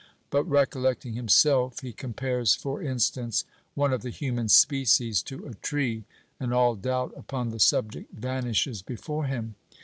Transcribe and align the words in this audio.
But, 0.31 0.45
recollecting 0.45 1.13
himself, 1.13 1.81
he 1.81 1.93
compares, 1.93 2.55
for 2.55 2.81
instance, 2.81 3.43
one 3.75 3.93
of 3.93 4.01
the 4.01 4.09
human 4.09 4.49
species 4.49 5.21
to 5.21 5.45
a 5.45 5.53
tree, 5.53 6.05
and 6.39 6.51
all 6.51 6.73
doubt 6.73 7.13
upon 7.15 7.49
the 7.49 7.59
subject 7.59 8.11
vanishes 8.11 8.81
before 8.81 9.25
him. 9.25 9.53